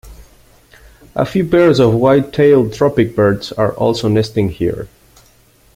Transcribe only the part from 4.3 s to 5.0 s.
here.